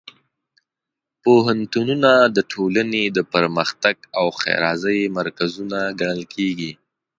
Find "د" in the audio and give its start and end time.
2.35-2.37, 3.17-3.19